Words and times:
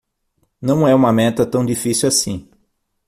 Não 0.59 0.87
é 0.87 0.95
uma 0.95 1.13
meta 1.13 1.45
tão 1.45 1.63
difícil 1.63 2.09
assim. 2.09 2.49